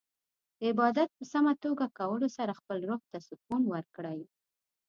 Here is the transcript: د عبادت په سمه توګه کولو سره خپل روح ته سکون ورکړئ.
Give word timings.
د 0.59 0.59
عبادت 0.69 1.09
په 1.17 1.23
سمه 1.33 1.53
توګه 1.63 1.85
کولو 1.99 2.27
سره 2.37 2.57
خپل 2.59 2.77
روح 2.89 3.01
ته 3.11 3.17
سکون 3.27 3.61
ورکړئ. 3.69 4.19